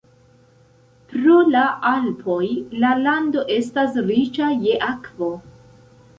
Pro 1.11 1.35
la 1.55 1.65
Alpoj 1.89 2.47
la 2.85 2.95
lando 3.03 3.45
estas 3.59 4.01
riĉa 4.09 4.51
je 4.67 4.81
akvo. 4.89 5.33